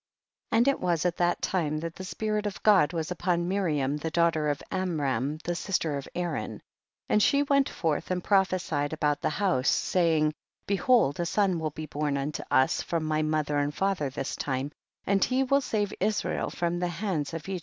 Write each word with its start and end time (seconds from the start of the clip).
And 0.51 0.67
it 0.67 0.79
was 0.79 1.05
at 1.05 1.17
that 1.17 1.43
time 1.43 1.77
the 1.79 2.03
spirit 2.03 2.47
of 2.47 2.63
God 2.63 2.91
was 2.91 3.11
upon 3.11 3.47
Miriam 3.47 3.97
the 3.97 4.09
daugh 4.09 4.33
ter 4.33 4.47
of 4.49 4.63
Amram 4.71 5.37
the 5.43 5.53
sister 5.53 5.95
of 5.95 6.07
Aaron, 6.15 6.59
and 7.07 7.21
she 7.21 7.43
went 7.43 7.69
forth 7.69 8.09
and 8.09 8.23
propiiccied 8.23 8.93
about 8.93 9.21
the 9.21 9.29
house, 9.29 9.69
saying, 9.69 10.33
behold 10.65 11.19
a 11.19 11.25
son 11.27 11.59
will 11.59 11.69
be 11.69 11.85
born 11.85 12.17
unto 12.17 12.41
us 12.49 12.81
from 12.81 13.03
my 13.03 13.21
father 13.21 13.59
and 13.59 13.79
mother 13.79 14.09
this 14.09 14.35
time, 14.35 14.71
and 15.05 15.23
he 15.23 15.43
will 15.43 15.61
save 15.61 15.93
Israel 15.99 16.49
from 16.49 16.79
the 16.79 16.87
hands 16.87 17.35
of 17.35 17.43
2. 17.43 17.59